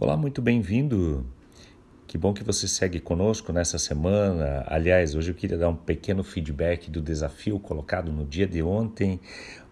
Olá, 0.00 0.16
muito 0.16 0.40
bem-vindo. 0.40 1.26
Que 2.06 2.16
bom 2.16 2.32
que 2.32 2.44
você 2.44 2.68
segue 2.68 3.00
conosco 3.00 3.52
nessa 3.52 3.80
semana. 3.80 4.62
Aliás, 4.68 5.16
hoje 5.16 5.32
eu 5.32 5.34
queria 5.34 5.58
dar 5.58 5.70
um 5.70 5.74
pequeno 5.74 6.22
feedback 6.22 6.88
do 6.88 7.02
desafio 7.02 7.58
colocado 7.58 8.12
no 8.12 8.24
dia 8.24 8.46
de 8.46 8.62
ontem. 8.62 9.18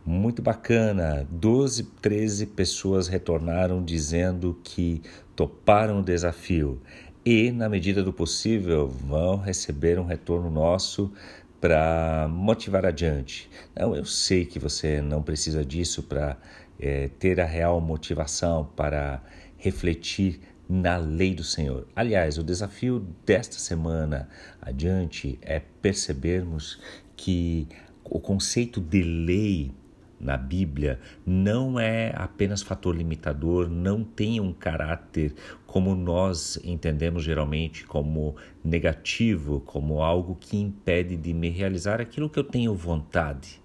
Muito 0.05 0.43
bacana. 0.43 1.25
12, 1.31 1.85
13 2.03 2.47
pessoas 2.47 3.07
retornaram 3.07 3.85
dizendo 3.85 4.59
que 4.65 5.01
toparam 5.37 6.01
o 6.01 6.03
desafio 6.03 6.83
e, 7.25 7.53
na 7.53 7.69
medida 7.69 8.03
do 8.03 8.13
possível, 8.13 8.89
vão 8.89 9.37
receber 9.37 9.97
um 9.97 10.05
retorno 10.05 10.51
nosso 10.51 11.13
para 11.61 12.27
motivar 12.29 12.85
adiante. 12.85 13.49
Não, 13.77 13.95
eu 13.95 14.05
sei 14.05 14.45
que 14.45 14.59
você 14.59 15.01
não 15.01 15.23
precisa 15.23 15.65
disso 15.65 16.03
para 16.03 16.37
é, 16.81 17.09
ter 17.17 17.41
a 17.41 17.45
real 17.45 17.81
motivação 17.81 18.69
para 18.77 19.23
refletir 19.67 20.41
na 20.69 20.97
lei 20.97 21.35
do 21.35 21.43
Senhor. 21.43 21.87
Aliás, 21.95 22.39
o 22.39 22.45
desafio 22.45 23.05
desta 23.25 23.59
semana 23.59 24.29
adiante 24.63 25.39
é 25.43 25.61
percebermos 25.83 26.81
que 27.17 27.67
o 28.05 28.21
conceito 28.21 28.81
de 28.81 29.03
lei 29.03 29.73
na 30.21 30.37
Bíblia 30.37 31.01
não 31.27 31.79
é 31.81 32.13
apenas 32.15 32.63
fator 32.63 32.97
limitador, 32.97 33.69
não 33.69 34.05
tem 34.05 34.41
um 34.41 34.53
caráter 34.53 35.35
como 35.67 35.95
nós 35.95 36.59
entendemos 36.65 37.25
geralmente 37.25 37.85
como 37.85 38.37
negativo, 38.65 39.61
como 39.67 40.01
algo 40.01 40.37
que 40.37 40.57
impede 40.57 41.17
de 41.17 41.35
me 41.35 41.51
realizar 41.51 42.01
aquilo 42.01 42.31
que 42.31 42.39
eu 42.39 42.45
tenho 42.45 42.75
vontade. 42.75 43.61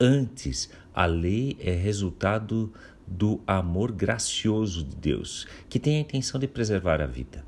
Antes, 0.00 0.70
a 0.92 1.06
lei 1.06 1.56
é 1.60 1.70
resultado 1.70 2.72
do 3.06 3.40
amor 3.46 3.92
gracioso 3.92 4.84
de 4.84 4.96
Deus, 4.96 5.46
que 5.68 5.78
tem 5.78 5.96
a 5.96 6.00
intenção 6.00 6.40
de 6.40 6.46
preservar 6.46 7.00
a 7.00 7.06
vida. 7.06 7.44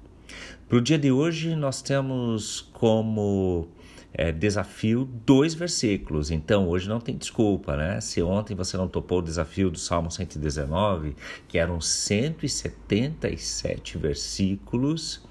Para 0.68 0.78
o 0.78 0.80
dia 0.80 0.98
de 0.98 1.12
hoje, 1.12 1.54
nós 1.54 1.80
temos 1.80 2.68
como 2.72 3.68
é, 4.12 4.32
desafio 4.32 5.08
dois 5.24 5.54
versículos, 5.54 6.30
então 6.30 6.68
hoje 6.68 6.88
não 6.88 6.98
tem 6.98 7.16
desculpa, 7.16 7.76
né? 7.76 8.00
Se 8.00 8.20
ontem 8.22 8.54
você 8.54 8.76
não 8.76 8.88
topou 8.88 9.18
o 9.18 9.22
desafio 9.22 9.70
do 9.70 9.78
Salmo 9.78 10.10
119, 10.10 11.14
que 11.46 11.58
eram 11.58 11.80
177 11.80 13.98
versículos, 13.98 15.22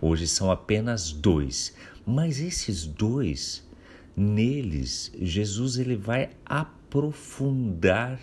hoje 0.00 0.26
são 0.26 0.50
apenas 0.50 1.12
dois. 1.12 1.74
Mas 2.04 2.40
esses 2.40 2.84
dois, 2.84 3.64
neles, 4.16 5.12
Jesus 5.20 5.78
ele 5.78 5.96
vai 5.96 6.30
aprofundar 6.44 8.18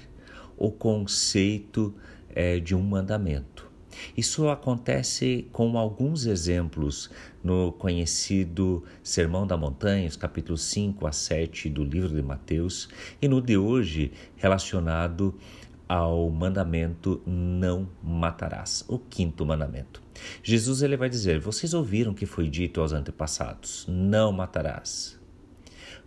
o 0.60 0.70
conceito 0.70 1.96
é, 2.36 2.60
de 2.60 2.76
um 2.76 2.82
mandamento. 2.82 3.70
Isso 4.16 4.48
acontece 4.50 5.48
com 5.52 5.78
alguns 5.78 6.26
exemplos 6.26 7.10
no 7.44 7.72
conhecido 7.72 8.84
Sermão 9.02 9.48
da 9.48 9.58
Montanha, 9.58 10.08
os 10.08 10.16
capítulos 10.16 10.62
5 10.64 11.08
a 11.08 11.12
7 11.12 11.70
do 11.70 11.84
livro 11.84 12.10
de 12.10 12.22
Mateus, 12.22 12.90
e 13.22 13.28
no 13.28 13.42
de 13.42 13.58
hoje 13.58 14.12
relacionado 14.36 15.34
ao 15.88 16.30
mandamento 16.30 17.22
não 17.26 17.90
matarás, 18.04 18.86
o 18.88 19.00
quinto 19.00 19.46
mandamento. 19.46 20.02
Jesus 20.44 20.82
ele 20.84 20.96
vai 20.96 21.10
dizer: 21.10 21.40
Vocês 21.40 21.74
ouviram 21.74 22.14
que 22.14 22.26
foi 22.26 22.48
dito 22.48 22.80
aos 22.80 22.94
antepassados: 22.94 23.86
Não 23.88 24.32
matarás. 24.32 25.18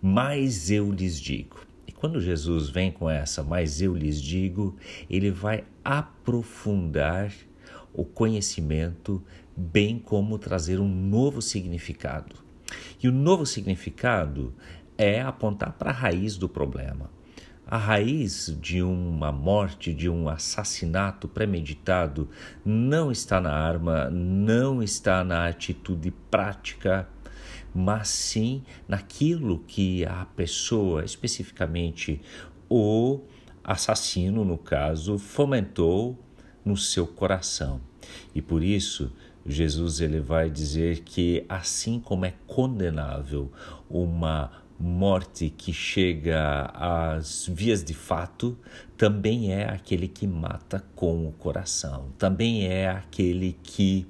Mas 0.01 0.71
eu 0.71 0.93
lhes 0.93 1.21
digo. 1.21 1.72
Quando 2.03 2.21
Jesus 2.21 2.69
vem 2.69 2.91
com 2.91 3.09
essa, 3.09 3.45
mas 3.45 3.81
eu 3.81 3.95
lhes 3.95 4.21
digo, 4.21 4.75
ele 5.09 5.31
vai 5.31 5.63
aprofundar 5.85 7.33
o 7.95 8.05
conhecimento, 8.05 9.23
bem 9.57 10.01
como 10.01 10.37
trazer 10.37 10.81
um 10.81 10.89
novo 10.89 11.41
significado. 11.41 12.35
E 13.01 13.07
o 13.07 13.13
novo 13.13 13.47
significado 13.47 14.53
é 14.99 15.23
apontar 15.23 15.75
para 15.75 15.91
a 15.91 15.95
raiz 15.95 16.37
do 16.37 16.49
problema. 16.49 17.09
A 17.65 17.77
raiz 17.77 18.53
de 18.61 18.83
uma 18.83 19.31
morte, 19.31 19.95
de 19.95 20.09
um 20.09 20.29
assassinato 20.29 21.29
premeditado, 21.29 22.29
não 22.65 23.13
está 23.13 23.41
na 23.41 23.53
arma, 23.53 24.11
não 24.11 24.83
está 24.83 25.23
na 25.23 25.47
atitude 25.47 26.11
prática 26.29 27.09
mas 27.75 28.09
sim 28.09 28.63
naquilo 28.87 29.61
que 29.67 30.05
a 30.05 30.27
pessoa, 30.37 31.05
especificamente 31.05 32.21
o 32.69 33.21
assassino, 33.63 34.45
no 34.45 34.59
caso, 34.59 35.19
fomentou 35.19 36.19
no 36.65 36.77
seu 36.77 37.07
coração. 37.07 37.81
E 38.35 38.43
por 38.43 38.63
isso, 38.63 39.13
Jesus 39.47 40.01
ele 40.01 40.21
vai 40.21 40.51
dizer 40.51 41.01
que 41.01 41.45
assim 41.49 41.99
como 42.01 42.25
é 42.25 42.35
condenável 42.47 43.51
uma 43.89 44.63
morte 44.79 45.49
que 45.51 45.73
chega 45.73 46.71
às 46.75 47.47
vias 47.47 47.85
de 47.85 47.95
fato, 47.95 48.59
também 48.97 49.53
é 49.53 49.69
aquele 49.69 50.09
que 50.09 50.27
mata 50.27 50.85
com 50.97 51.29
o 51.29 51.33
coração, 51.33 52.09
também 52.19 52.67
é 52.67 52.89
aquele 52.89 53.57
que 53.63 54.07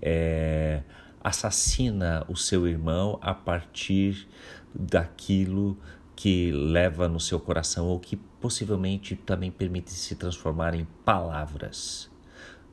é, 0.00 0.82
assassina 1.22 2.24
o 2.28 2.36
seu 2.36 2.66
irmão 2.66 3.18
a 3.22 3.32
partir 3.32 4.26
daquilo 4.74 5.78
que 6.16 6.50
leva 6.50 7.08
no 7.08 7.20
seu 7.20 7.38
coração 7.38 7.86
ou 7.86 7.98
que 8.00 8.16
possivelmente 8.16 9.14
também 9.14 9.50
permite 9.50 9.90
se 9.92 10.14
transformar 10.14 10.74
em 10.74 10.84
palavras. 11.04 12.10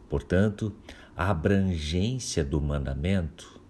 Portanto, 0.10 0.74
a 1.16 1.30
abrangência 1.30 2.44
do 2.44 2.60
mandamento, 2.60 3.62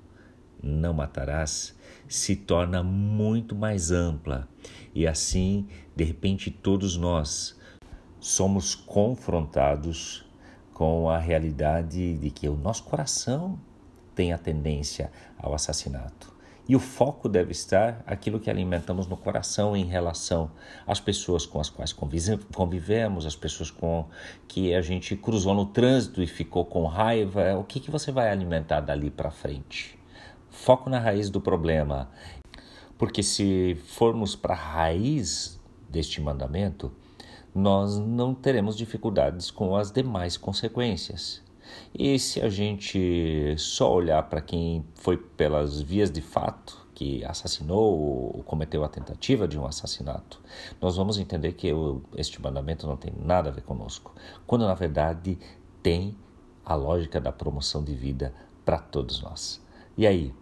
não 0.61 0.93
matarás, 0.93 1.77
se 2.07 2.35
torna 2.35 2.81
muito 2.81 3.55
mais 3.55 3.91
ampla 3.91 4.47
e 4.93 5.05
assim, 5.05 5.67
de 5.95 6.03
repente, 6.03 6.49
todos 6.49 6.95
nós 6.95 7.57
somos 8.19 8.75
confrontados 8.75 10.25
com 10.73 11.09
a 11.09 11.17
realidade 11.17 12.17
de 12.17 12.29
que 12.29 12.47
o 12.47 12.55
nosso 12.55 12.83
coração 12.83 13.59
tem 14.19 14.33
a 14.33 14.37
tendência 14.37 15.09
ao 15.37 15.53
assassinato. 15.53 16.33
E 16.67 16.75
o 16.75 16.79
foco 16.79 17.29
deve 17.29 17.53
estar 17.53 18.03
aquilo 18.05 18.37
que 18.37 18.49
alimentamos 18.49 19.07
no 19.07 19.15
coração 19.15 19.77
em 19.77 19.85
relação 19.85 20.51
às 20.85 20.99
pessoas 20.99 21.45
com 21.45 21.61
as 21.61 21.69
quais 21.69 21.93
convivemos, 21.93 23.25
as 23.25 23.37
pessoas 23.37 23.71
com 23.71 24.05
que 24.45 24.75
a 24.75 24.81
gente 24.81 25.15
cruzou 25.15 25.53
no 25.55 25.67
trânsito 25.67 26.21
e 26.21 26.27
ficou 26.27 26.65
com 26.65 26.85
raiva. 26.85 27.55
O 27.57 27.63
que, 27.63 27.79
que 27.79 27.89
você 27.89 28.11
vai 28.11 28.29
alimentar 28.29 28.81
dali 28.81 29.09
para 29.09 29.31
frente? 29.31 29.97
Foco 30.49 30.89
na 30.89 30.99
raiz 30.99 31.29
do 31.29 31.39
problema. 31.39 32.11
Porque 32.97 33.23
se 33.23 33.77
formos 33.85 34.35
para 34.35 34.53
a 34.53 34.57
raiz 34.57 35.57
deste 35.89 36.19
mandamento, 36.19 36.91
nós 37.55 37.97
não 37.97 38.35
teremos 38.35 38.75
dificuldades 38.75 39.49
com 39.49 39.77
as 39.77 39.93
demais 39.93 40.35
consequências. 40.35 41.41
E 41.93 42.17
se 42.19 42.41
a 42.41 42.49
gente 42.49 43.55
só 43.57 43.93
olhar 43.93 44.23
para 44.23 44.41
quem 44.41 44.85
foi 44.95 45.17
pelas 45.17 45.81
vias 45.81 46.11
de 46.11 46.21
fato, 46.21 46.87
que 46.93 47.23
assassinou 47.23 48.35
ou 48.35 48.43
cometeu 48.43 48.83
a 48.83 48.89
tentativa 48.89 49.47
de 49.47 49.57
um 49.57 49.65
assassinato, 49.65 50.41
nós 50.81 50.97
vamos 50.97 51.17
entender 51.17 51.53
que 51.53 51.69
este 52.17 52.41
mandamento 52.41 52.85
não 52.85 52.97
tem 52.97 53.13
nada 53.17 53.49
a 53.49 53.53
ver 53.53 53.61
conosco, 53.61 54.13
quando 54.45 54.67
na 54.67 54.73
verdade 54.73 55.37
tem 55.81 56.17
a 56.65 56.75
lógica 56.75 57.21
da 57.21 57.31
promoção 57.31 57.83
de 57.83 57.95
vida 57.95 58.33
para 58.65 58.79
todos 58.79 59.21
nós. 59.21 59.65
E 59.97 60.05
aí, 60.05 60.33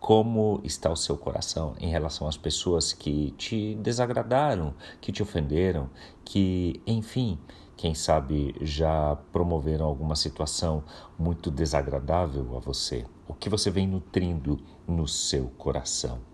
como 0.00 0.60
está 0.64 0.90
o 0.90 0.96
seu 0.96 1.18
coração 1.18 1.74
em 1.78 1.90
relação 1.90 2.26
às 2.26 2.36
pessoas 2.36 2.94
que 2.94 3.32
te 3.32 3.74
desagradaram, 3.74 4.74
que 5.00 5.12
te 5.12 5.22
ofenderam, 5.22 5.90
que, 6.24 6.82
enfim, 6.86 7.38
quem 7.80 7.94
sabe 7.94 8.54
já 8.60 9.16
promoveram 9.32 9.86
alguma 9.86 10.14
situação 10.14 10.84
muito 11.18 11.50
desagradável 11.50 12.54
a 12.54 12.60
você? 12.60 13.06
O 13.26 13.32
que 13.32 13.48
você 13.48 13.70
vem 13.70 13.86
nutrindo 13.86 14.60
no 14.86 15.08
seu 15.08 15.46
coração? 15.56 16.29